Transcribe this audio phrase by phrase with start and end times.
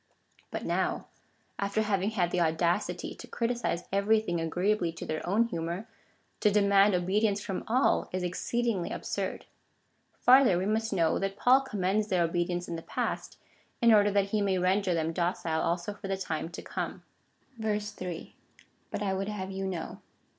[0.49, 1.05] But now,
[1.59, 5.87] after having had the audacity to criticise every thing agreeably to their own humour,
[6.39, 9.45] to demand obedience from all is exceedingly absurd.
[10.17, 13.37] Farther, we must know that Paul commends their obedience in the past,
[13.79, 17.03] in order that he may render them docile also for the time to come.
[17.61, 18.35] 3.
[18.89, 19.99] But I would have you know.